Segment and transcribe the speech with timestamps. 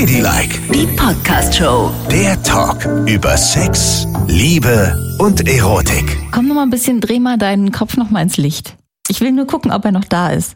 [0.00, 1.90] Ladylike, Die Podcast-Show.
[2.10, 6.18] der Talk über Sex, Liebe und Erotik.
[6.32, 8.76] Komm noch mal ein bisschen, dreh mal deinen Kopf noch mal ins Licht.
[9.08, 10.54] Ich will nur gucken, ob er noch da ist.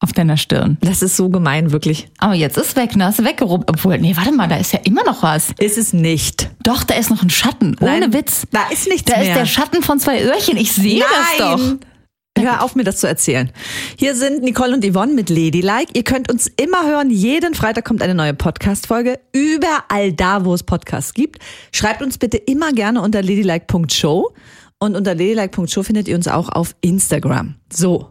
[0.00, 0.76] Auf deiner Stirn.
[0.80, 2.08] Das ist so gemein, wirklich.
[2.18, 3.04] Aber jetzt ist weg, ne?
[3.04, 3.70] Hast du weggerubbt.
[3.70, 5.50] Obwohl, nee, warte mal, da ist ja immer noch was.
[5.60, 6.50] Ist es nicht.
[6.64, 7.76] Doch, da ist noch ein Schatten.
[7.80, 8.42] Ohne Nein, Witz.
[8.50, 9.28] da ist nichts Da mehr.
[9.28, 10.56] ist der Schatten von zwei Öhrchen.
[10.56, 10.98] Ich sehe
[11.38, 11.60] das doch.
[12.40, 13.50] Hör auf, mir das zu erzählen.
[13.96, 15.92] Hier sind Nicole und Yvonne mit Ladylike.
[15.94, 17.10] Ihr könnt uns immer hören.
[17.10, 19.18] Jeden Freitag kommt eine neue Podcast-Folge.
[19.32, 21.38] Überall da, wo es Podcasts gibt.
[21.72, 24.32] Schreibt uns bitte immer gerne unter ladylike.show.
[24.78, 27.56] Und unter ladylike.show findet ihr uns auch auf Instagram.
[27.72, 28.10] So.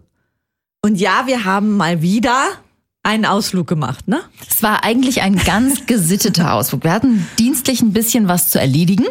[0.81, 2.49] Und ja, wir haben mal wieder
[3.03, 4.21] einen Ausflug gemacht, ne?
[4.49, 6.83] Es war eigentlich ein ganz gesitteter Ausflug.
[6.83, 9.05] Wir hatten dienstlich ein bisschen was zu erledigen.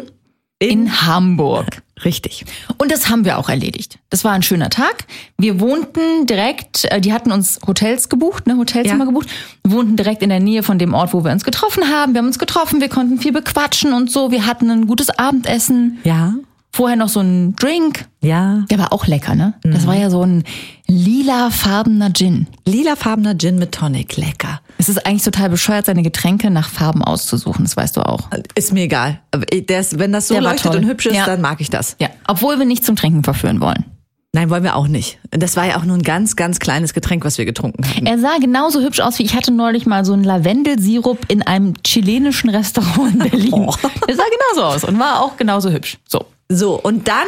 [0.59, 1.83] In Hamburg.
[2.05, 2.45] Richtig.
[2.77, 3.99] Und das haben wir auch erledigt.
[4.09, 5.05] Das war ein schöner Tag.
[5.37, 9.05] Wir wohnten direkt, äh, die hatten uns Hotels gebucht, ne, Hotelzimmer Ja.
[9.05, 9.27] gebucht,
[9.63, 12.13] Wir wohnten direkt in der Nähe von dem Ort, wo wir uns getroffen haben.
[12.13, 14.31] Wir haben uns getroffen, wir konnten viel bequatschen und so.
[14.31, 15.99] Wir hatten ein gutes Abendessen.
[16.03, 16.33] Ja.
[16.71, 18.05] Vorher noch so ein Drink.
[18.21, 18.63] Ja.
[18.69, 19.55] Der war auch lecker, ne?
[19.63, 20.43] Das war ja so ein
[20.87, 22.47] lilafarbener Gin.
[22.65, 24.17] Lilafarbener Gin mit Tonic.
[24.17, 24.61] Lecker.
[24.81, 27.65] Es ist eigentlich total bescheuert, seine Getränke nach Farben auszusuchen.
[27.65, 28.29] Das weißt du auch.
[28.55, 29.19] Ist mir egal.
[29.51, 31.25] Der ist, wenn das so Der leuchtet und hübsch ist, Ja.
[31.25, 31.97] dann mag ich das.
[31.99, 33.83] Ja, obwohl wir nicht zum Trinken verführen wollen.
[34.31, 35.17] Nein, wollen wir auch nicht.
[35.31, 38.05] Das war ja auch nur ein ganz, ganz kleines Getränk, was wir getrunken haben.
[38.05, 41.73] Er sah genauso hübsch aus wie ich hatte neulich mal so einen Lavendelsirup in einem
[41.85, 43.49] chilenischen Restaurant in Berlin.
[43.53, 43.73] Oh.
[44.07, 45.97] Er sah genauso aus und war auch genauso hübsch.
[46.07, 46.25] So.
[46.47, 47.27] So, und dann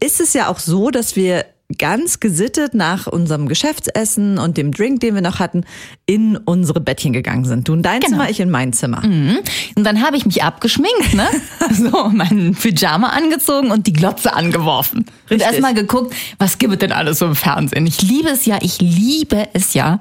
[0.00, 1.44] ist es ja auch so, dass wir
[1.76, 5.64] ganz gesittet nach unserem Geschäftsessen und dem Drink, den wir noch hatten,
[6.06, 7.68] in unsere Bettchen gegangen sind.
[7.68, 8.12] Du in dein Genau.
[8.16, 9.02] Zimmer, ich in mein Zimmer.
[9.04, 11.26] Und dann habe ich mich abgeschminkt, ne?
[11.70, 15.00] So, meinen Pyjama angezogen und die Glotze angeworfen.
[15.00, 15.46] Und Richtig.
[15.46, 17.86] erstmal geguckt, was gibt es denn alles so im Fernsehen?
[17.86, 20.00] Ich liebe es ja, ich liebe es ja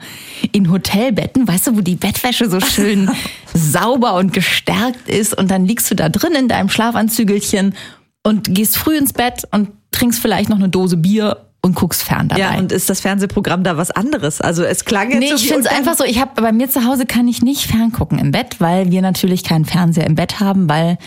[0.54, 3.12] in Hotelbetten, weißt du, wo die Bettwäsche so schön
[3.54, 7.76] sauber und gestärkt ist und dann liegst du da drin in deinem Schlafanzügelchen
[8.24, 12.28] und gehst früh ins Bett und trinkst vielleicht noch eine Dose Bier und guckst fern
[12.28, 12.42] dabei.
[12.42, 14.42] Ja, und ist das Fernsehprogramm da was anderes?
[14.42, 16.70] Also es klang jetzt Nee, so ich finde es einfach so, ich habe bei mir
[16.70, 20.40] zu Hause kann ich nicht ferngucken im Bett, weil wir natürlich keinen Fernseher im Bett
[20.40, 20.98] haben, weil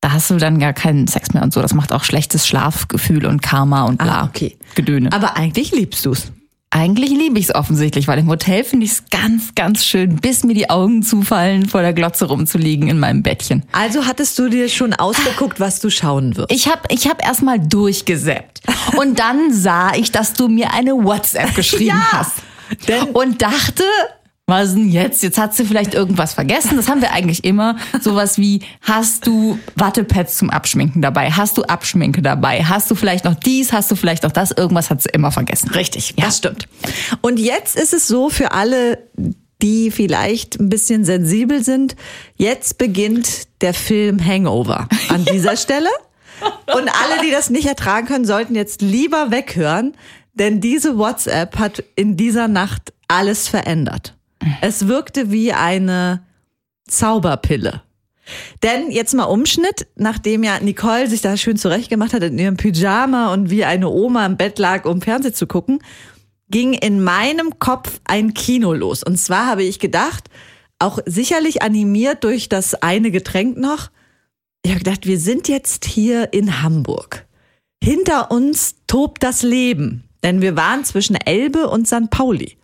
[0.00, 1.60] da hast du dann gar keinen Sex mehr und so.
[1.60, 4.22] Das macht auch schlechtes Schlafgefühl und Karma und bla.
[4.22, 4.56] Ah, okay.
[4.74, 5.12] Gedöne.
[5.12, 6.32] Aber eigentlich liebst du's.
[6.70, 10.44] Eigentlich liebe ich es offensichtlich, weil im Hotel finde ich es ganz, ganz schön, bis
[10.44, 13.62] mir die Augen zufallen, vor der Glotze rumzuliegen in meinem Bettchen.
[13.72, 16.52] Also hattest du dir schon ausgeguckt, was du schauen wirst?
[16.52, 18.60] Ich habe ich hab erstmal durchgesäppt.
[18.98, 22.32] Und dann sah ich, dass du mir eine WhatsApp geschrieben Ja, hast.
[23.14, 23.84] und dachte,
[24.48, 25.22] was denn jetzt?
[25.22, 26.76] Jetzt hat sie vielleicht irgendwas vergessen.
[26.76, 27.76] Das haben wir eigentlich immer.
[28.00, 31.30] Sowas wie, hast du Wattepads zum Abschminken dabei?
[31.30, 32.64] Hast du Abschminke dabei?
[32.64, 33.72] Hast du vielleicht noch dies?
[33.72, 34.50] Hast du vielleicht noch das?
[34.50, 35.68] Irgendwas hat sie immer vergessen.
[35.70, 36.24] Richtig, Ja.
[36.26, 36.66] das stimmt.
[37.20, 38.98] Und jetzt ist es so für alle,
[39.62, 41.96] die vielleicht ein bisschen sensibel sind,
[42.36, 45.88] jetzt beginnt der Film Hangover an dieser Stelle.
[46.72, 49.94] Und alle, die das nicht ertragen können, sollten jetzt lieber weghören,
[50.34, 54.14] denn diese WhatsApp hat in dieser Nacht alles verändert.
[54.60, 56.22] Es wirkte wie eine
[56.88, 57.82] Zauberpille.
[58.62, 63.32] Denn jetzt mal Umschnitt, nachdem ja Nicole sich da schön zurechtgemacht hat in ihrem Pyjama
[63.32, 65.80] und wie eine Oma im Bett lag, um Fernsehen zu gucken,
[66.50, 69.02] ging in meinem Kopf ein Kino los.
[69.02, 70.28] Und zwar habe ich gedacht,
[70.78, 73.90] auch sicherlich animiert durch das eine Getränk noch,
[74.62, 77.26] ich habe gedacht, wir sind jetzt hier in Hamburg.
[77.82, 80.04] Hinter uns tobt das Leben.
[80.22, 82.10] Denn wir waren zwischen Elbe und St.
[82.10, 82.56] Pauli.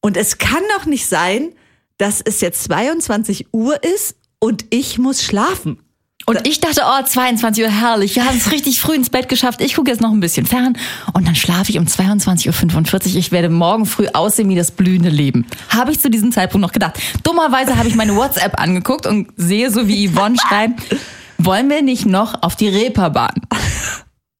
[0.00, 1.52] Und es kann doch nicht sein,
[1.98, 5.78] dass es jetzt 22 Uhr ist und ich muss schlafen.
[6.26, 8.14] Und ich dachte, oh, 22 Uhr, herrlich.
[8.14, 9.62] Wir haben es richtig früh ins Bett geschafft.
[9.62, 10.76] Ich gucke jetzt noch ein bisschen fern
[11.14, 13.16] und dann schlafe ich um 22.45 Uhr.
[13.16, 15.46] Ich werde morgen früh aussehen wie das blühende Leben.
[15.70, 17.00] Habe ich zu diesem Zeitpunkt noch gedacht.
[17.22, 20.82] Dummerweise habe ich meine WhatsApp angeguckt und sehe so, wie Yvonne schreibt,
[21.38, 23.40] wollen wir nicht noch auf die Reeperbahn?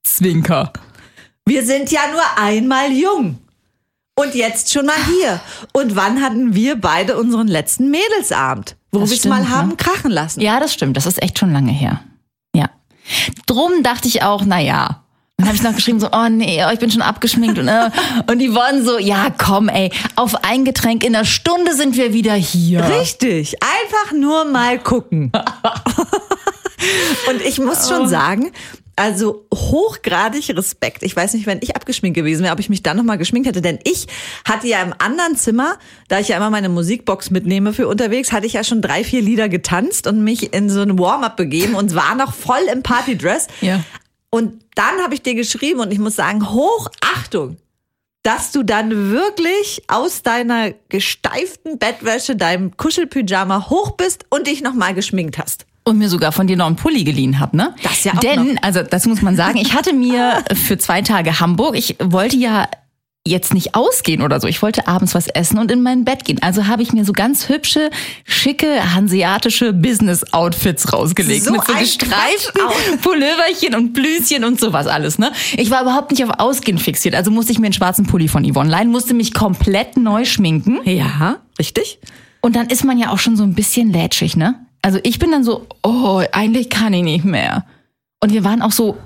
[0.05, 0.73] Zwinker.
[1.47, 3.39] Wir sind ja nur einmal jung.
[4.19, 5.41] Und jetzt schon mal hier.
[5.73, 8.75] Und wann hatten wir beide unseren letzten Mädelsabend?
[8.91, 9.77] Wo wir es mal haben ne?
[9.77, 10.41] krachen lassen.
[10.41, 10.97] Ja, das stimmt.
[10.97, 12.01] Das ist echt schon lange her.
[12.53, 12.69] Ja.
[13.47, 15.05] Drum dachte ich auch, na ja.
[15.37, 17.91] Dann habe ich noch geschrieben so, oh nee, oh, ich bin schon abgeschminkt und äh,
[18.27, 22.13] und die wollen so, ja komm ey, auf ein Getränk in einer Stunde sind wir
[22.13, 22.83] wieder hier.
[22.89, 23.57] Richtig.
[23.63, 25.31] Einfach nur mal gucken.
[27.29, 28.53] Und ich muss schon sagen,
[28.99, 31.03] also hochgradig Respekt.
[31.03, 33.63] Ich weiß nicht, wenn ich abgeschminkt gewesen wäre, ob ich mich dann nochmal geschminkt hätte.
[33.63, 34.07] Denn ich
[34.45, 35.79] hatte ja im anderen Zimmer,
[36.09, 39.23] da ich ja immer meine Musikbox mitnehme für unterwegs, hatte ich ja schon drei, vier
[39.23, 43.47] Lieder getanzt und mich in so ein Warm-up begeben und war noch voll im Partydress.
[43.61, 43.85] Ja.
[44.31, 47.57] Und dann habe ich dir geschrieben und ich muss sagen, Hochachtung.
[48.23, 54.93] dass du dann wirklich aus deiner gesteiften Bettwäsche, deinem Kuschelpyjama hoch bist und dich nochmal
[54.93, 55.65] geschminkt hast.
[55.89, 57.75] Und mir sogar von dir noch einen Pulli geliehen hab, ne?
[57.83, 58.63] Das ja auch Denn, noch.
[58.63, 62.69] also das muss man sagen, ich hatte mir für zwei Tage Hamburg, ich wollte ja
[63.29, 64.49] jetzt nicht ausgehen oder so.
[64.49, 66.41] Ich wollte abends was essen und in mein Bett gehen.
[66.43, 67.91] Also habe ich mir so ganz hübsche,
[68.25, 71.45] schicke, hanseatische Business-Outfits rausgelegt.
[71.45, 72.63] So mit so gestreiften.
[73.03, 75.33] Pulloverchen und Blüschen und sowas alles, ne?
[75.57, 77.15] Ich war überhaupt nicht auf Ausgehen fixiert.
[77.15, 80.81] Also musste ich mir einen schwarzen Pulli von Yvonne leihen, musste mich komplett neu schminken.
[80.85, 81.99] Ja, richtig.
[82.41, 84.55] Und dann ist man ja auch schon so ein bisschen lätschig, ne?
[84.83, 87.67] Also ich bin dann so, oh, eigentlich kann ich nicht mehr.
[88.21, 88.97] Und wir waren auch so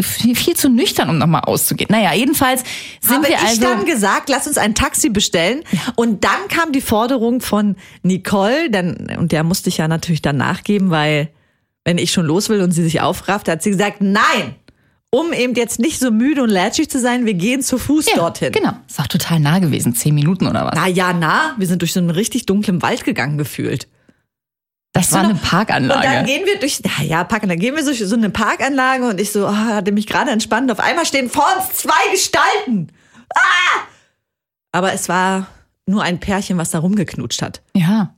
[0.00, 1.88] viel, viel zu nüchtern, um nochmal auszugehen.
[1.90, 2.64] Naja, jedenfalls
[3.00, 3.60] sind Habe wir ich also.
[3.60, 5.62] dann gesagt, lass uns ein Taxi bestellen.
[5.96, 10.38] Und dann kam die Forderung von Nicole, denn, und der musste ich ja natürlich dann
[10.38, 11.28] nachgeben, weil
[11.84, 14.54] wenn ich schon los will und sie sich aufrafft, hat sie gesagt, nein,
[15.10, 18.16] um eben jetzt nicht so müde und lätschig zu sein, wir gehen zu Fuß ja,
[18.16, 18.52] dorthin.
[18.52, 18.72] Genau.
[18.88, 20.72] Ist auch total nah gewesen, zehn Minuten oder was.
[20.74, 23.88] Na ja, na, wir sind durch so einen richtig dunklen Wald gegangen gefühlt.
[24.92, 25.34] Das war eine noch?
[25.34, 26.26] Und dann Parkanlage.
[26.26, 29.46] gehen wir durch, ja, ja, Parkanlage, gehen wir durch so eine Parkanlage und ich so,
[29.46, 30.70] oh, hatte mich gerade entspannt.
[30.70, 32.88] Auf einmal stehen vor uns zwei Gestalten.
[33.34, 33.86] Ah!
[34.72, 35.46] Aber es war
[35.86, 37.62] nur ein Pärchen, was da rumgeknutscht hat.
[37.74, 38.14] Ja.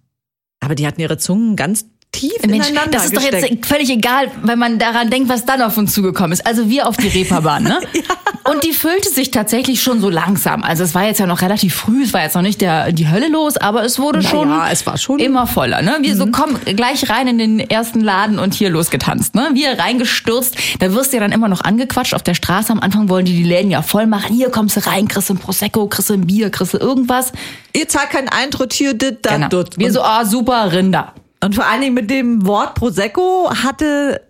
[0.61, 3.51] Aber die hatten ihre Zungen ganz tief Mensch, ineinander das ist doch gesteckt.
[3.51, 6.47] jetzt völlig egal, wenn man daran denkt, was dann auf uns zugekommen ist.
[6.47, 7.81] Also wir auf die Reeperbahn, ne?
[8.51, 10.63] Und die füllte sich tatsächlich schon so langsam.
[10.63, 13.09] Also es war jetzt ja noch relativ früh, es war jetzt noch nicht der, die
[13.11, 15.81] Hölle los, aber es wurde Na schon, ja, es war schon- immer voller.
[15.81, 15.97] Ne?
[16.03, 19.35] Wir so, komm, gleich rein in den ersten Laden und hier losgetanzt.
[19.35, 19.49] Ne?
[19.55, 22.71] Wir reingestürzt, da wirst du ja dann immer noch angequatscht auf der Straße.
[22.71, 24.35] Am Anfang wollen die die Läden ja voll machen.
[24.37, 27.33] Hier kommst du rein, kriegst du ein Prosecco, kriegst du ein Bier, kriegst du irgendwas.
[27.73, 29.49] Ihr zahlt keinen Eintritt hier, dit, dat, Genau.
[29.49, 29.79] dut.
[29.79, 31.15] Wir so, ah, super, Rinder.
[31.45, 34.23] Und vor allen Dingen mit dem Wort Prosecco hatte,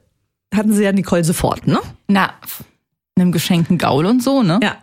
[0.55, 1.81] hatten sie ja Nicole sofort, ne?
[2.09, 2.31] Na,
[3.17, 4.59] einem geschenkten Gaul und so, ne?
[4.63, 4.77] Ja.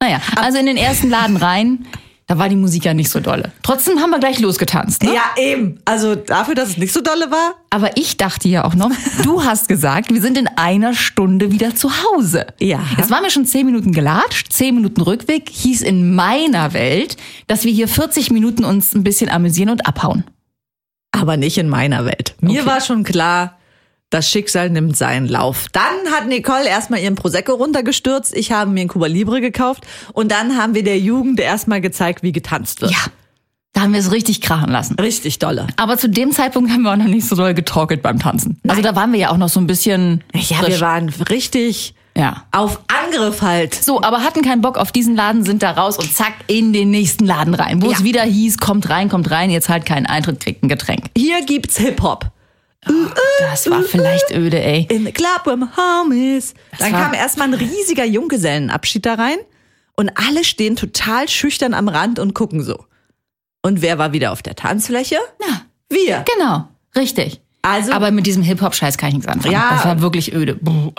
[0.00, 1.86] Naja, also in den ersten Laden rein,
[2.26, 3.52] da war die Musik ja nicht so dolle.
[3.62, 5.02] Trotzdem haben wir gleich losgetanzt.
[5.02, 5.14] Ne?
[5.14, 5.80] Ja, eben.
[5.84, 7.54] Also dafür, dass es nicht so dolle war.
[7.70, 8.90] Aber ich dachte ja auch noch,
[9.22, 12.46] du hast gesagt, wir sind in einer Stunde wieder zu Hause.
[12.60, 12.80] Ja.
[12.96, 17.16] Jetzt waren wir schon zehn Minuten gelatscht, zehn Minuten Rückweg, hieß in meiner Welt,
[17.48, 20.24] dass wir hier 40 Minuten uns ein bisschen amüsieren und abhauen.
[21.22, 22.34] Aber nicht in meiner Welt.
[22.40, 22.66] Mir Okay.
[22.68, 23.58] war schon klar,
[24.10, 25.66] das Schicksal nimmt seinen Lauf.
[25.72, 28.36] Dann hat Nicole erstmal ihren Prosecco runtergestürzt.
[28.36, 29.86] Ich habe mir einen Cuba Libre gekauft.
[30.12, 32.90] Und dann haben wir der Jugend erstmal gezeigt, wie getanzt wird.
[32.90, 32.98] Ja,
[33.72, 34.96] da haben wir es richtig krachen lassen.
[35.00, 35.68] Richtig dolle.
[35.76, 38.60] Aber zu dem Zeitpunkt haben wir auch noch nicht so doll getorkelt beim Tanzen.
[38.68, 40.68] Also da waren wir ja auch noch so ein bisschen Ja, frisch.
[40.74, 42.44] wir waren richtig ja.
[42.52, 43.74] auf Angriff halt.
[43.74, 46.90] So, aber hatten keinen Bock auf diesen Laden, sind da raus und zack in den
[46.90, 47.96] nächsten Laden rein, wo Ja.
[47.96, 51.06] es wieder hieß, kommt rein, kommt rein, jetzt halt keinen Eintritt, kriegt ein Getränk.
[51.16, 52.30] Hier gibt's Hip-Hop.
[53.38, 54.88] Das war vielleicht öde, ey.
[54.90, 56.54] In the club with my homies.
[56.78, 59.36] Dann kam erstmal ein riesiger Junggesellenabschied da rein.
[59.94, 62.84] Und alle stehen total schüchtern am Rand und gucken so.
[63.62, 65.16] Und wer war wieder auf der Tanzfläche?
[65.46, 66.24] Ja, Wir.
[66.36, 66.66] genau,
[66.96, 67.40] richtig.
[67.60, 69.52] Also, Aber mit diesem Hip-Hop-Scheiß kann ich nichts anfangen.
[69.52, 69.68] Ja.
[69.74, 70.56] Das war wirklich öde.
[70.56, 70.90] Buh.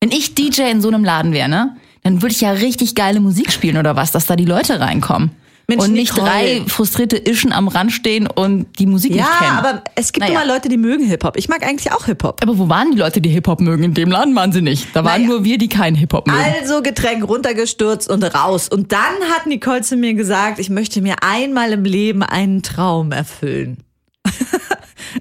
[0.00, 3.20] Wenn ich DJ in so einem Laden wäre, ne, dann würde ich ja richtig geile
[3.20, 5.32] Musik spielen oder was, dass da die Leute reinkommen.
[5.70, 6.30] Mensch, und nicht Nicole.
[6.30, 9.58] drei frustrierte Ischen am Rand stehen und die Musik ja, nicht kennen.
[9.58, 10.40] aber es gibt Naja.
[10.40, 11.36] immer Leute, die mögen Hip-Hop.
[11.36, 12.42] Ich mag eigentlich auch Hip-Hop.
[12.42, 13.82] Aber wo waren die Leute, die Hip-Hop mögen?
[13.82, 14.86] In dem Laden waren sie nicht.
[14.94, 15.34] Da waren Naja.
[15.34, 16.38] nur wir, die keinen Hip-Hop mögen.
[16.58, 18.70] Also Getränk runtergestürzt und raus.
[18.70, 19.00] Und dann
[19.36, 23.76] hat Nicole zu mir gesagt, ich möchte mir einmal im Leben einen Traum erfüllen.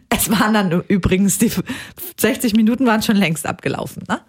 [0.09, 1.51] es waren dann übrigens, die
[2.21, 4.03] 60 Minuten waren schon längst abgelaufen.
[4.07, 4.21] Ne?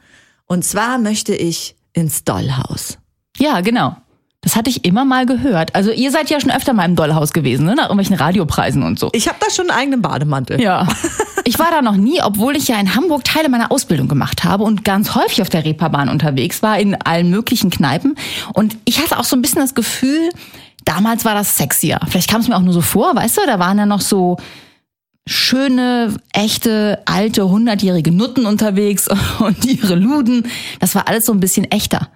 [0.49, 2.99] Und zwar möchte ich ins Dollhaus.
[3.37, 3.97] Ja, genau.
[4.40, 5.75] Das hatte ich immer mal gehört.
[5.75, 7.75] Also ihr seid ja schon öfter mal im Dollhaus gewesen, ne?
[7.75, 9.11] Nach irgendwelchen Radiopreisen und so.
[9.12, 10.61] Ich habe da schon einen eigenen Bademantel.
[10.61, 10.88] Ja.
[11.45, 14.64] Ich war da noch nie, obwohl ich ja in Hamburg Teile meiner Ausbildung gemacht habe
[14.64, 18.17] und ganz häufig auf der Reeperbahn unterwegs war, in allen möglichen Kneipen.
[18.52, 20.28] Und ich hatte auch so ein bisschen das Gefühl,
[20.85, 22.00] damals war das sexier.
[22.07, 24.37] Vielleicht kam es mir auch nur so vor, weißt du, da waren ja noch so
[25.29, 29.09] schöne, echte, alte, hundertjährige Nutten unterwegs
[29.39, 30.49] und ihre Luden.
[30.81, 32.09] Das war alles so ein bisschen echter.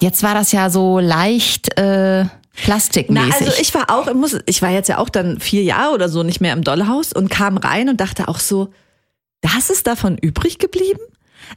[0.00, 3.34] Jetzt war das ja so leicht äh, Na, plastikmäßig.
[3.34, 6.08] also ich war auch, ich muss, ich war jetzt ja auch dann vier Jahre oder
[6.08, 8.70] so nicht mehr im Dollhaus und kam rein und dachte auch so,
[9.40, 11.00] das ist davon übrig geblieben?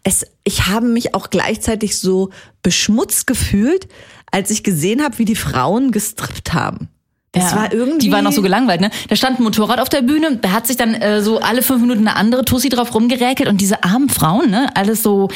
[0.04, 3.88] Es, ich habe mich auch gleichzeitig so beschmutzt gefühlt,
[4.30, 6.90] als ich gesehen habe, wie die Frauen gestrippt haben.
[7.39, 8.08] Das war irgendwie.
[8.08, 8.89] Die waren auch so gelangweilt, ne?
[9.10, 11.82] Da stand ein Motorrad auf der Bühne, da hat sich dann äh, so alle fünf
[11.82, 14.67] Minuten eine andere Tussi drauf rumgeräkelt und diese armen Frauen, ne?
[14.75, 15.29] Alles so,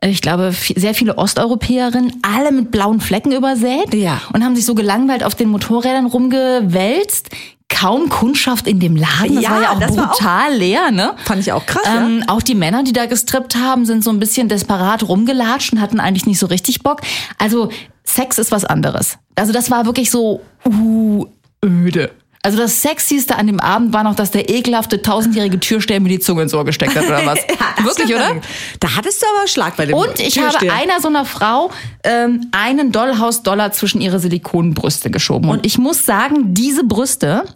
[0.00, 4.20] äh, ich glaube, sehr viele Osteuropäerinnen, alle mit blauen Flecken übersät Ja.
[4.32, 7.30] und haben sich so gelangweilt auf den Motorrädern rumgewälzt.
[7.68, 10.92] Kaum Kundschaft in dem Laden, das Ja, war ja auch das war auch- brutal leer,
[10.92, 11.14] ne?
[11.24, 14.20] Fand ich auch krass, Ähm, Auch die Männer, die da gestrippt haben, sind so ein
[14.20, 17.00] bisschen desperat rumgelatscht und hatten eigentlich nicht so richtig Bock.
[17.38, 17.70] Also
[18.04, 19.18] Sex ist was anderes.
[19.34, 21.26] Also das war wirklich so uh,
[21.66, 22.10] öde.
[22.46, 26.20] Also das Sexieste an dem Abend war noch, dass der ekelhafte tausendjährige Türsteher mir die
[26.20, 27.40] Zunge ins Ohr gesteckt hat oder was.
[27.40, 28.40] Ja, Wirklich, oder?
[28.78, 31.72] Da hattest du aber Schlag bei dem Und ich habe einer so einer Frau
[32.04, 35.50] ähm, einen Dollhaus-Dollar zwischen ihre Silikonbrüste geschoben.
[35.50, 37.46] Und ich muss sagen, diese Brüste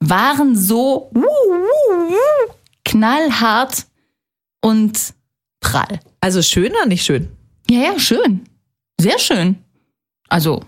[0.00, 1.10] waren so
[2.86, 3.84] knallhart
[4.62, 4.98] und
[5.60, 6.00] prall.
[6.22, 7.28] Also schön oder nicht schön?
[7.70, 8.46] Ja, ja, schön.
[8.98, 9.56] Sehr schön.
[10.28, 10.62] Also,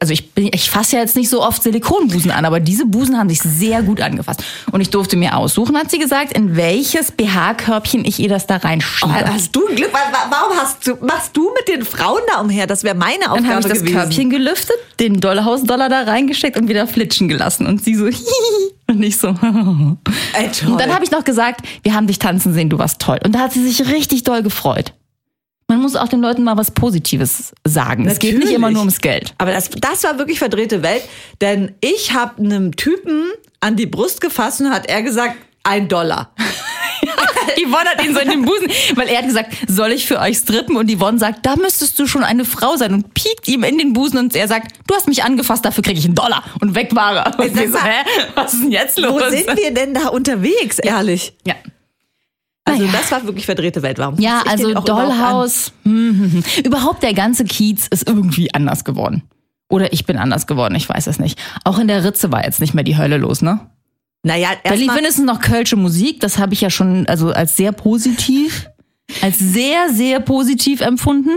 [0.00, 3.18] also ich, bin, ich fasse ja jetzt nicht so oft Silikonbusen an, aber diese Busen
[3.18, 4.42] haben sich sehr gut angefasst.
[4.72, 8.56] Und ich durfte mir aussuchen, hat sie gesagt, in welches BH-Körbchen ich ihr das da
[8.56, 9.12] reinschiebe.
[9.12, 9.92] Hast du ein Glück?
[9.92, 12.66] Wa- wa- Warum hast du, machst du mit den Frauen da umher?
[12.66, 13.94] Das wäre meine Aufgabe Dann habe ich das gewesen.
[13.94, 17.66] Körbchen gelüftet, den Dollhaus-Dollar da reingesteckt und wieder flitschen gelassen.
[17.66, 18.04] Und sie so,
[18.88, 19.28] und ich so.
[19.28, 19.98] und
[20.34, 20.76] Ey, toll.
[20.78, 23.18] dann habe ich noch gesagt, wir haben dich tanzen sehen, du warst toll.
[23.24, 24.92] Und da hat sie sich richtig doll gefreut.
[25.68, 28.06] Man muss auch den Leuten mal was Positives sagen.
[28.06, 28.56] Es geht nicht Natürlich.
[28.56, 29.34] immer nur ums Geld.
[29.38, 31.02] Aber das, das war wirklich verdrehte Welt,
[31.40, 33.24] denn ich habe einem Typen
[33.58, 36.32] an die Brust gefasst und hat er gesagt, ein Dollar.
[37.56, 40.38] Yvonne hat ihn so in den Busen, weil er hat gesagt, soll ich für euch
[40.38, 40.76] strippen?
[40.76, 43.92] Und Yvonne sagt, da müsstest du schon eine Frau sein und piekt ihm in den
[43.92, 46.44] Busen und er sagt, du hast mich angefasst, dafür kriege ich einen Dollar.
[46.60, 47.38] Und weg war er.
[47.38, 48.04] Und wir so, hä?
[48.34, 49.20] Was ist denn jetzt los?
[49.20, 51.34] Wo sind wir denn da unterwegs, ehrlich?
[51.44, 51.54] Ja.
[52.68, 52.98] Also Naja.
[52.98, 53.98] das war wirklich verdrehte Welt.
[53.98, 54.88] Warum Ja, also überhaupt?
[54.88, 55.72] Dollhaus.
[55.84, 56.64] Hm, hm, hm.
[56.64, 59.22] Überhaupt der ganze Kiez ist irgendwie anders geworden.
[59.68, 61.38] Oder ich bin anders geworden, ich weiß es nicht.
[61.64, 63.60] Auch in der Ritze war jetzt nicht mehr die Hölle los, ne?
[64.22, 67.70] Naja, Da lief wenigstens noch kölsche Musik, das habe ich ja schon also als sehr
[67.72, 68.68] positiv,
[69.22, 71.36] als sehr, sehr positiv empfunden.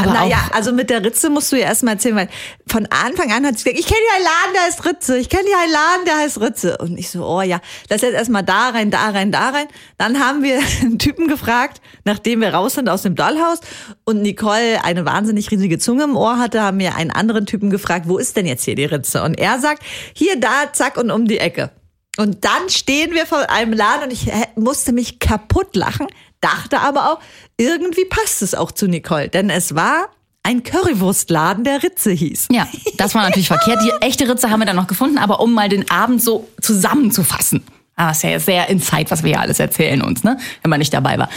[0.00, 2.28] Aber Naja, also mit der Ritze musst du ja erstmal erzählen, weil
[2.66, 5.28] von Anfang an hat sie gesagt, ich kenne ja einen Laden, der heißt Ritze, ich
[5.28, 6.78] kenne ja einen Laden, der heißt Ritze.
[6.78, 9.66] Und ich so, oh ja, das jetzt erstmal da rein, da rein, da rein.
[9.98, 13.60] Dann haben wir einen Typen gefragt, nachdem wir raus sind aus dem Dollhaus
[14.04, 18.08] und Nicole eine wahnsinnig riesige Zunge im Ohr hatte, haben wir einen anderen Typen gefragt,
[18.08, 19.22] wo ist denn jetzt hier die Ritze?
[19.22, 19.82] Und er sagt,
[20.14, 21.70] hier, da, zack und um die Ecke.
[22.18, 26.06] Und dann stehen wir vor einem Laden und ich hä- musste mich kaputt lachen,
[26.42, 27.20] dachte aber auch,
[27.56, 30.08] irgendwie passt es auch zu Nicole, denn es war
[30.42, 32.48] ein Currywurstladen, der Ritze hieß.
[32.50, 32.66] ja,
[32.98, 33.78] das war natürlich verkehrt.
[33.82, 37.62] Die echte Ritze haben wir dann noch gefunden, aber um mal den Abend so zusammenzufassen.
[37.94, 40.38] Ah, ist ja sehr in Zeit, was wir hier alles erzählen uns, ne?
[40.62, 41.28] Wenn man nicht dabei war.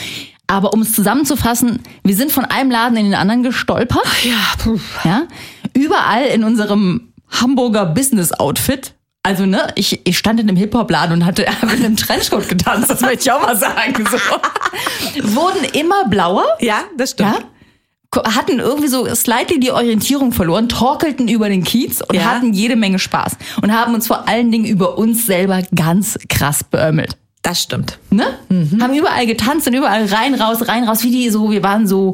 [0.48, 4.08] Aber um es zusammenzufassen, wir sind von einem Laden in den anderen gestolpert.
[4.24, 4.80] Ja, puh.
[5.04, 5.24] Ja?
[5.74, 8.95] Überall in unserem Hamburger Business-Outfit.
[9.26, 13.02] Also, ne, ich, ich stand in einem Hip-Hop-Laden und hatte mit einem Trenchcoat getanzt, das
[13.02, 14.06] möchte ich auch mal sagen.
[14.10, 14.18] So.
[15.36, 17.44] Wurden immer blauer, ja das stimmt.
[18.16, 22.26] ja, hatten irgendwie so slightly die Orientierung verloren, torkelten über den Kiez und Ja.
[22.26, 23.36] hatten jede Menge Spaß.
[23.62, 27.18] Und haben uns vor allen Dingen über uns selber ganz krass beömmelt.
[27.42, 27.98] Das stimmt.
[28.12, 28.26] Ne?
[28.82, 32.14] Haben überall getanzt und überall rein, raus, rein, raus, wie die so, wir waren so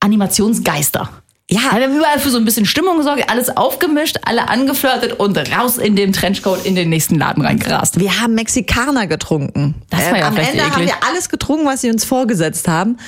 [0.00, 1.08] Animationsgeister.
[1.50, 1.60] Ja.
[1.76, 5.78] Wir haben überall für so ein bisschen Stimmung gesorgt, alles aufgemischt, alle angeflirtet und raus
[5.78, 7.98] in den Trenchcoat in den nächsten Laden reingerast.
[7.98, 9.74] Wir haben Mexikaner getrunken.
[9.90, 10.94] Äh, Das war ja Am vielleicht Ende haben eklig.
[11.00, 12.98] wir alles getrunken, was sie uns vorgesetzt haben.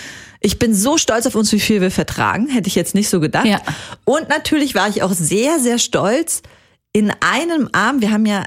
[0.41, 2.49] Ich bin so stolz auf uns, wie viel wir vertragen.
[2.49, 3.47] Hätte ich jetzt nicht so gedacht.
[3.47, 3.61] Ja.
[4.05, 6.43] Und natürlich war ich auch sehr, sehr stolz.
[6.93, 8.43] In einem Arm, wir haben ja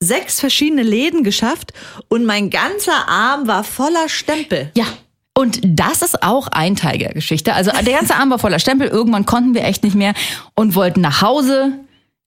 [0.00, 1.72] sechs verschiedene Läden geschafft
[2.08, 4.72] und mein ganzer Arm war voller Stempel.
[4.76, 4.86] Ja.
[5.34, 7.54] Und das ist auch ein Teil der Geschichte.
[7.54, 8.88] Also der ganze Arm war voller Stempel.
[8.88, 10.14] Irgendwann konnten wir echt nicht mehr
[10.54, 11.72] und wollten nach Hause.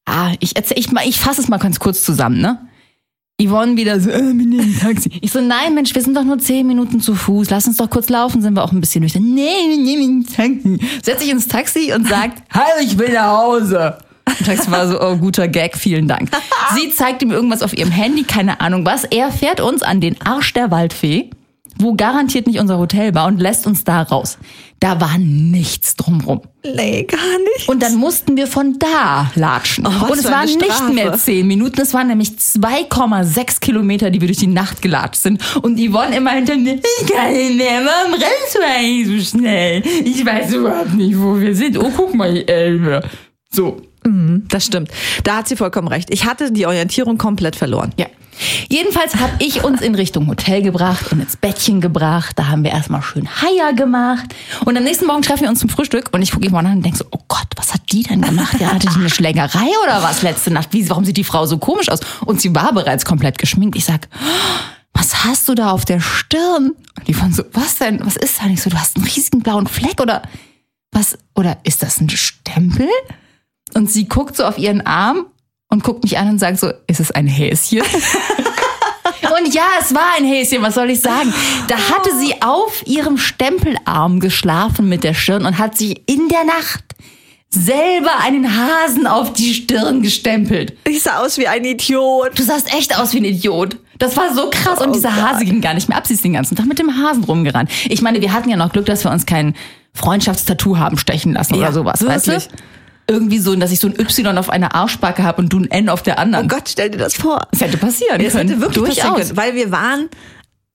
[0.06, 2.68] Ah, ich erzähl, ich, ich fasse es mal ganz kurz zusammen, ne?
[3.42, 5.12] Yvonne wieder so, äh, wir nehmen ein Taxi.
[5.22, 7.50] Ich so, nein, Mensch, wir sind doch nur zehn Minuten zu Fuß.
[7.50, 9.24] Lass uns doch kurz laufen, sind wir auch ein bisschen nüchtern.
[9.34, 10.80] Nee, wir nehmen ein Taxi.
[11.04, 13.98] Setz dich ins Taxi und sagt, hallo, ich will nach Hause.
[14.26, 16.30] Und Taxi war so, oh, guter Gag, vielen Dank.
[16.76, 19.04] Sie zeigt ihm irgendwas auf ihrem Handy, keine Ahnung was.
[19.04, 21.30] Er fährt uns an den Arsch der Waldfee,
[21.78, 24.38] wo garantiert nicht unser Hotel war und lässt uns da raus.
[24.80, 26.42] Da war nichts drumrum.
[26.64, 27.20] Nee, gar
[27.56, 27.70] nicht.
[27.70, 29.88] Und dann mussten wir von da latschen.
[29.88, 34.28] Oh, und es waren nicht mehr zehn Minuten, es waren nämlich 2,6 Kilometer, die wir
[34.28, 35.42] durch die Nacht gelatscht sind.
[35.62, 39.82] Und Yvonne immer hinter mir, ich kann nicht mehr, warum rennst du eigentlich so schnell?
[40.04, 41.78] Ich weiß überhaupt nicht, wo wir sind.
[41.78, 43.02] Oh, guck mal, die Elbe.
[43.52, 43.82] So.
[44.50, 44.92] Das stimmt.
[45.24, 46.14] Da hat sie vollkommen recht.
[46.14, 47.92] Ich hatte die Orientierung komplett verloren.
[47.98, 48.06] Ja.
[48.70, 52.38] Jedenfalls habe ich uns in Richtung Hotel gebracht und ins Bettchen gebracht.
[52.38, 54.34] Da haben wir erstmal schön Heier gemacht.
[54.66, 56.86] Und am nächsten Morgen treffen wir uns zum Frühstück und ich gucke Yvonne an und
[56.86, 58.60] denke so, oh Gott, was hat die denn gemacht?
[58.60, 60.70] Ja, hatte die eine Schlägerei oder was letzte Nacht?
[60.72, 62.00] Wie, warum sieht die Frau so komisch aus?
[62.26, 63.78] Und sie war bereits komplett geschminkt.
[63.78, 64.08] Ich sag,
[64.94, 66.74] was hast du da auf der Stirn?
[66.98, 68.06] Und Yvonne so, was denn?
[68.06, 68.70] Was ist da nicht so?
[68.70, 70.24] Du hast einen riesigen blauen Fleck oder
[70.92, 71.18] was?
[71.36, 72.88] Oder ist das ein Stempel?
[73.74, 75.26] Und sie guckt so auf ihren Arm
[75.76, 77.82] und guckt mich an und sagt so, ist es ein Häschen?
[79.38, 81.34] Und ja, es war ein Häschen, was soll ich sagen?
[81.68, 86.46] Da hatte sie auf ihrem Stempelarm geschlafen mit der Stirn und hat sich in der
[86.46, 86.84] Nacht
[87.50, 90.78] selber einen Hasen auf die Stirn gestempelt.
[90.88, 92.38] Ich sah aus wie ein Idiot.
[92.40, 93.78] Du sahst echt aus wie ein Idiot.
[93.98, 95.14] Das war so krass und Oh dieser.
[95.16, 96.08] Hase ging gar nicht mehr ab.
[96.08, 97.70] Sie ist den ganzen Tag mit dem Hasen rumgerannt.
[97.90, 99.56] Ich meine, wir hatten ja noch Glück, dass wir uns kein
[99.94, 102.48] Freundschaftstattoo haben stechen lassen Ja, oder sowas, weißt wirklich.
[102.48, 102.56] du?
[103.08, 105.90] Irgendwie so, dass ich so ein Y auf einer Arschbacke habe und du ein N
[105.90, 106.46] auf der anderen.
[106.46, 107.48] Oh Gott, stell dir das vor.
[107.52, 108.50] Das hätte passieren Es können.
[108.50, 109.28] hätte wirklich passieren Durchaus.
[109.28, 110.10] können, weil wir waren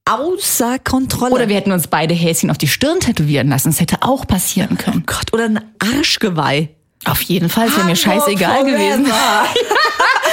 [0.04, 1.32] außer Kontrolle.
[1.34, 3.70] Oder wir hätten uns beide Häschen auf die Stirn tätowieren lassen.
[3.70, 5.04] Das hätte auch passieren können.
[5.06, 6.68] Gott, oder ein Arschgeweih.
[7.04, 8.76] Auf jeden Fall, es wäre mir scheißegal forever.
[8.76, 9.06] gewesen.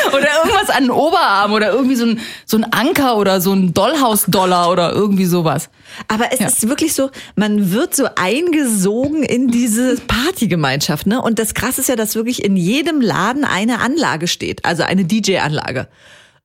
[0.07, 3.73] Oder irgendwas an den Oberarm oder irgendwie so ein, so ein Anker oder so ein
[3.73, 5.69] Dollhaus-Dollar oder irgendwie sowas.
[6.07, 6.47] Aber es Ja.
[6.47, 11.21] ist wirklich so, man wird so eingesogen in diese Partygemeinschaft, ne?
[11.21, 15.05] Und das krasse ist ja, dass wirklich in jedem Laden eine Anlage steht, also eine
[15.05, 15.87] DJ-Anlage.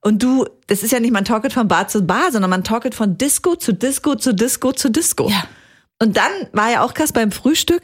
[0.01, 2.93] Und du, das ist ja nicht, man talket von Bar zu Bar, sondern man talket
[2.93, 5.29] von Disco zu Disco zu Disco zu Disco.
[5.29, 5.43] Ja.
[6.01, 7.81] Und dann war ja auch krass beim Frühstück,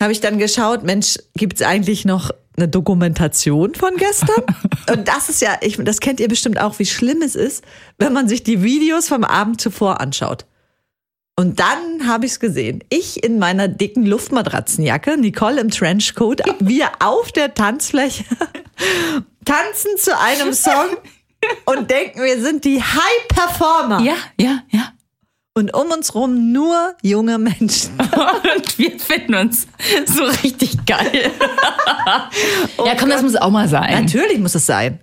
[0.00, 4.44] habe ich dann geschaut, Mensch, gibt's eigentlich noch eine Dokumentation von gestern?
[4.90, 7.64] Und das ist ja, ich, das kennt ihr bestimmt auch, wie schlimm es ist,
[7.98, 10.46] wenn man sich die Videos vom Abend zuvor anschaut.
[11.34, 12.84] Und dann habe ich es gesehen.
[12.90, 18.24] Ich in meiner dicken Luftmatratzenjacke, Nicole im Trenchcoat, wir auf der Tanzfläche
[19.44, 20.96] tanzen zu einem Song
[21.64, 24.00] und denken, wir sind die High Performer.
[24.00, 24.92] Ja, ja, ja.
[25.54, 27.92] Und um uns rum nur junge Menschen.
[27.98, 29.66] Und wir finden uns
[30.06, 31.30] so richtig geil.
[32.78, 34.04] ja, komm, das muss auch mal sein.
[34.04, 34.98] Natürlich muss es sein.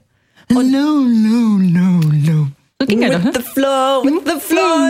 [0.49, 2.47] Low, low, low, low.
[2.81, 3.31] So ging er doch, With ne?
[3.35, 4.87] the flow, with the flow,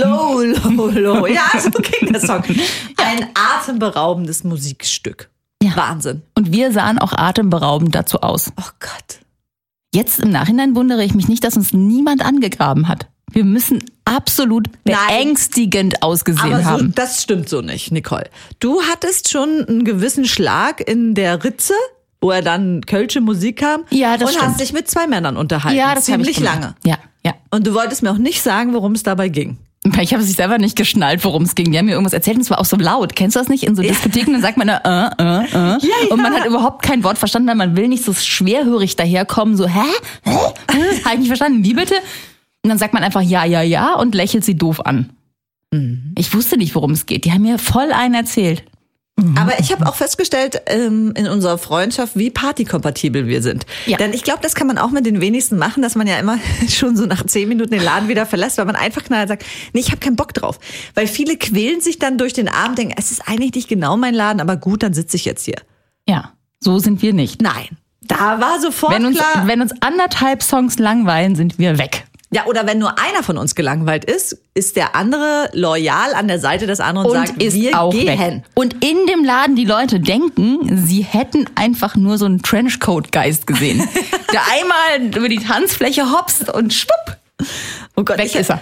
[0.00, 1.26] low, low, low.
[1.26, 2.42] Ja, so ging der Song.
[2.96, 5.30] Ein atemberaubendes Musikstück.
[5.62, 5.76] Ja.
[5.76, 6.22] Wahnsinn.
[6.34, 8.50] Und wir sahen auch atemberaubend dazu aus.
[8.56, 9.20] Oh Gott.
[9.94, 13.08] Jetzt im Nachhinein wundere ich mich nicht, dass uns niemand angegraben hat.
[13.32, 14.96] Wir müssen absolut Nein.
[15.08, 16.94] beängstigend ausgesehen Aber so, haben.
[16.94, 18.28] das stimmt so nicht, Nicole.
[18.58, 21.74] Du hattest schon einen gewissen Schlag in der Ritze,
[22.20, 23.84] wo er dann kölsche Musik kam.
[23.90, 24.50] Ja, das Und stimmt.
[24.52, 25.78] hast dich mit zwei Männern unterhalten.
[25.78, 26.74] ja, das ziemlich lange.
[26.84, 27.34] Ja, ja.
[27.50, 29.58] Und du wolltest mir auch nicht sagen, worum es dabei ging.
[30.02, 31.72] Ich habe sich selber nicht geschnallt, worum es ging.
[31.72, 33.16] Die haben mir irgendwas erzählt und es war auch so laut.
[33.16, 33.64] Kennst du das nicht?
[33.64, 35.52] In so Diskotheken, dann sagt man da, äh, äh, äh.
[35.54, 36.10] Ja, ja.
[36.10, 39.66] Und man hat überhaupt kein Wort verstanden, weil man will nicht so schwerhörig daherkommen, so,
[39.66, 39.80] hä?
[40.22, 40.30] Hä?
[40.70, 40.78] Hä?
[41.04, 41.64] Habe ich nicht verstanden.
[41.64, 41.94] Wie bitte?
[42.62, 45.10] Und dann sagt man einfach ja, ja, ja und lächelt sie doof an.
[45.72, 46.14] Mhm.
[46.18, 47.24] Ich wusste nicht, worum es geht.
[47.24, 48.64] Die haben mir voll einen erzählt.
[49.36, 53.66] Aber ich habe auch festgestellt ähm, in unserer Freundschaft, wie partykompatibel wir sind.
[53.86, 53.98] Ja.
[53.98, 56.38] Denn ich glaube, das kann man auch mit den wenigsten machen, dass man ja immer
[56.68, 59.80] schon so nach zehn Minuten den Laden wieder verlässt, weil man einfach knallhart sagt, nee,
[59.80, 60.58] ich habe keinen Bock drauf.
[60.94, 64.14] Weil viele quälen sich dann durch den Abend, denken, es ist eigentlich nicht genau mein
[64.14, 65.60] Laden, aber gut, dann sitze ich jetzt hier.
[66.08, 67.42] Ja, so sind wir nicht.
[67.42, 67.76] Nein.
[68.00, 69.46] Da war sofort Wenn uns, klar.
[69.46, 72.06] wenn uns anderthalb Songs langweilen, sind wir weg.
[72.32, 76.38] Ja, oder wenn nur einer von uns gelangweilt ist, ist der andere loyal an der
[76.38, 78.06] Seite des anderen und, Und sagt, ist wir auch gehen.
[78.06, 78.42] weg.
[78.54, 83.78] Und in dem Laden die Leute denken, sie hätten einfach nur so einen Trenchcoat-Geist gesehen,
[84.32, 87.16] der einmal über die Tanzfläche hopst und schwupp.
[87.96, 88.60] Oh Gott, Weg ich, ist er.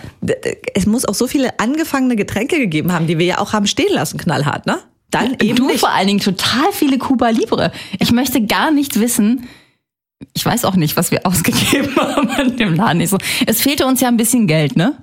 [0.74, 3.92] Es muss auch so viele angefangene Getränke gegeben haben, die wir ja auch haben stehen
[3.92, 4.78] lassen, knallhart, ne?
[5.10, 5.80] Dann eben du nicht.
[5.80, 7.72] vor allen Dingen total viele Cuba Libre.
[7.98, 9.48] Ich möchte gar nicht wissen,
[10.34, 13.00] ich weiß auch nicht, was wir ausgegeben haben in dem Laden.
[13.00, 14.94] Ich so, es fehlte uns ja ein bisschen Geld, ne?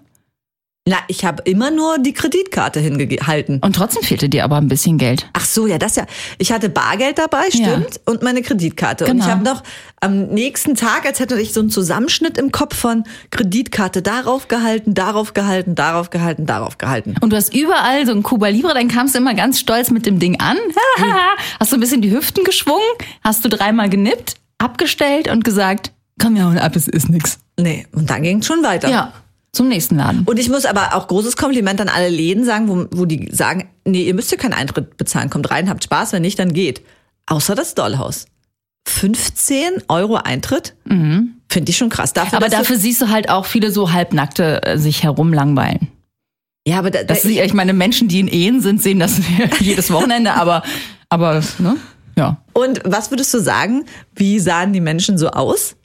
[0.87, 3.57] Na, ich habe immer nur die Kreditkarte hingehalten.
[3.63, 5.27] Und trotzdem fehlte dir aber ein bisschen Geld.
[5.33, 6.05] Ach so, ja, das ja.
[6.37, 7.71] Ich hatte Bargeld dabei, Ja.
[7.79, 9.05] stimmt, und meine Kreditkarte.
[9.05, 9.25] Und Genau.
[9.25, 9.63] ich habe noch
[9.99, 14.93] am nächsten Tag, als hätte ich so einen Zusammenschnitt im Kopf von Kreditkarte darauf gehalten,
[14.93, 17.15] darauf gehalten, darauf gehalten, darauf gehalten.
[17.19, 20.05] Und du hast überall so ein Cuba Libre, dann kamst du immer ganz stolz mit
[20.05, 20.57] dem Ding an.
[21.59, 22.85] hast du ein bisschen die Hüften geschwungen,
[23.23, 25.91] hast du dreimal genippt, abgestellt und gesagt,
[26.21, 27.39] komm ja und ab, es ist nix.
[27.59, 28.89] Nee, und dann ging es schon weiter.
[28.89, 29.13] Ja,
[29.51, 30.23] zum nächsten Laden.
[30.25, 33.69] Und ich muss aber auch großes Kompliment an alle Läden sagen, wo, wo die sagen,
[33.85, 36.81] nee, ihr müsst ja keinen Eintritt bezahlen, kommt rein, habt Spaß, wenn nicht, dann geht.
[37.27, 38.25] Außer das Dollhaus.
[38.87, 40.75] 15 Euro Eintritt?
[40.85, 42.13] Finde ich schon krass.
[42.13, 42.43] Dafür, Mhm.
[42.43, 45.87] Aber dafür siehst du halt auch viele so halbnackte äh, sich herumlangweilen.
[46.67, 49.19] Ja, aber da, Das da, ist, ich meine, Menschen, die in Ehen sind, sehen das
[49.59, 50.63] jedes Wochenende, aber,
[51.09, 51.77] aber, ne?
[52.17, 52.37] Ja.
[52.57, 55.75] Und was würdest du sagen, wie sahen die Menschen so aus?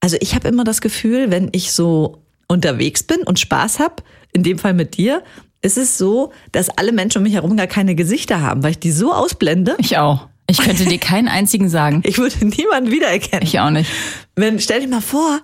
[0.00, 4.42] Also ich habe immer das Gefühl, wenn ich so unterwegs bin und Spaß habe, in
[4.42, 5.22] dem Fall mit dir,
[5.62, 8.80] ist es so, dass alle Menschen um mich herum gar keine Gesichter haben, weil ich
[8.80, 9.76] die so ausblende.
[9.78, 10.28] Ich auch.
[10.48, 12.02] Ich könnte dir keinen einzigen sagen.
[12.04, 13.46] Ich würde niemanden wiedererkennen.
[13.46, 13.90] Ich auch nicht.
[14.34, 15.40] Wenn, stell dir mal vor,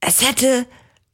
[0.00, 0.66] es hätte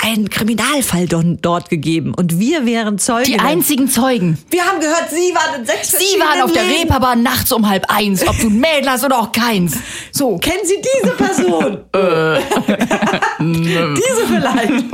[0.02, 3.24] einen Kriminalfall dort gegeben und wir wären Zeugen.
[3.24, 4.36] Die einzigen Zeugen.
[4.50, 6.62] wir haben gehört, Sie waren in sechs Sie waren auf der.
[6.66, 9.76] Reeperbahn nachts um halb eins, ob du ein Mädel hast oder auch keins.
[10.10, 10.38] So.
[10.38, 11.78] Kennen Sie diese Person?
[13.40, 14.84] diese vielleicht?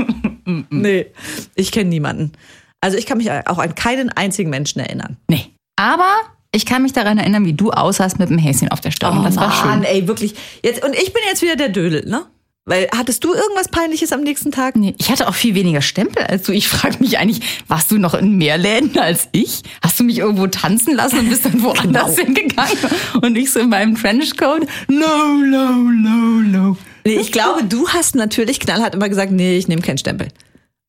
[0.71, 1.07] nee,
[1.55, 2.33] ich kenne niemanden.
[2.81, 5.17] Also ich kann mich auch an keinen einzigen Menschen erinnern.
[5.29, 5.47] Nee.
[5.77, 6.13] Aber
[6.53, 9.23] Ich kann mich daran erinnern, wie du aussahst mit dem Häschen auf der Stirn.
[9.23, 9.81] das war schön.
[9.83, 10.35] Oh ey, wirklich.
[10.63, 12.25] Jetzt, und ich bin jetzt wieder der Dödel, ne?
[12.69, 14.77] Weil, hattest du irgendwas Peinliches am nächsten Tag?
[14.77, 16.53] Nee, ich hatte auch viel weniger Stempel als du.
[16.53, 19.63] Ich frage mich eigentlich, warst du noch in mehr Läden als ich?
[19.83, 22.27] Hast du mich irgendwo tanzen lassen und bist dann woanders Genau.
[22.27, 22.77] hingegangen?
[23.23, 24.67] Und ich so in meinem Trenchcoat?
[24.89, 26.77] No, no, no, no.
[27.07, 30.29] Nee, ich glaube, du hast natürlich knallhart immer gesagt, nee, ich nehme keinen Stempel.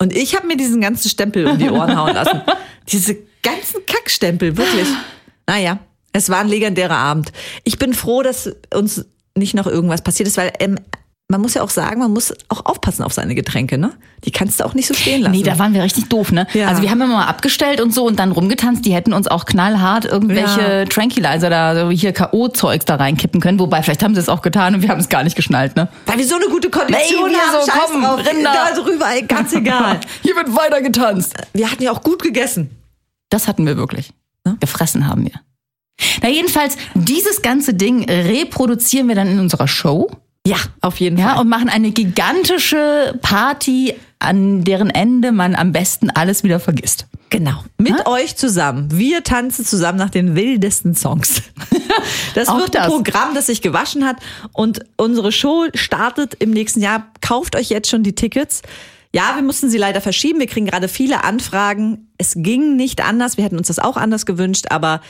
[0.02, 2.42] Und ich habe mir diesen ganzen Stempel um die Ohren hauen lassen.
[2.92, 4.88] Diese ganzen Kackstempel, wirklich.
[5.48, 5.80] Naja,
[6.12, 7.32] es war ein legendärer Abend.
[7.64, 9.06] Ich bin froh, dass uns
[9.38, 10.76] nicht noch irgendwas passiert ist, weil ähm,
[11.32, 13.92] man muss ja auch sagen, man muss auch aufpassen auf seine Getränke, ne?
[14.26, 15.36] Die kannst du auch nicht so stehen lassen.
[15.36, 16.48] Nee, da waren wir richtig doof, ne?
[16.56, 16.68] Ja.
[16.68, 18.84] Also wir haben immer mal abgestellt und so und dann rumgetanzt.
[18.84, 20.86] Die hätten uns auch knallhart irgendwelche Ja.
[20.86, 23.60] Tranquilizer da, so hier K.O.-Zeugs da reinkippen können.
[23.60, 25.88] Wobei, vielleicht haben sie es auch getan und wir haben es gar nicht geschnallt, ne?
[26.08, 28.52] weil wir so eine gute Kondition Nee, haben, so, scheiß komm, drauf, Rinder.
[28.52, 30.00] da drüber, ey, ganz egal.
[30.24, 31.36] Hier wird weiter getanzt.
[31.54, 32.72] Wir hatten ja auch gut gegessen.
[33.30, 34.12] Das hatten wir wirklich.
[34.62, 35.34] Gefressen haben wir.
[36.24, 40.10] Na jedenfalls, dieses ganze Ding reproduzieren wir dann in unserer Show.
[40.48, 41.42] Ja, auf jeden Ja, Fall.
[41.42, 47.06] und machen eine gigantische Party, an deren Ende man am besten alles wieder vergisst.
[47.30, 47.64] Genau.
[47.78, 48.88] Mit euch zusammen.
[48.92, 51.42] Wir tanzen zusammen nach den wildesten Songs.
[52.36, 52.88] Das wird ein das.
[52.88, 54.18] Programm, das sich gewaschen hat.
[54.54, 57.08] Und unsere Show startet im nächsten Jahr.
[57.22, 58.62] Kauft euch jetzt schon die Tickets.
[59.14, 60.40] Ja, wir mussten sie leider verschieben.
[60.40, 62.08] Wir kriegen gerade viele Anfragen.
[62.18, 63.36] Es ging nicht anders.
[63.38, 65.02] Wir hätten uns das auch anders gewünscht, aber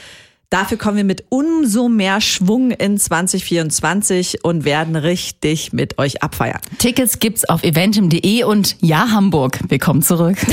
[0.49, 6.59] dafür kommen wir mit umso mehr Schwung in 2024 und werden richtig mit euch abfeiern.
[6.77, 10.37] Tickets gibt's auf eventim.de und ja, Hamburg, willkommen zurück.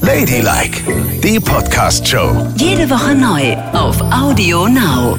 [0.00, 0.82] Ladylike,
[1.22, 2.52] die Podcast-Show.
[2.58, 5.18] Jede Woche neu auf Audio Now.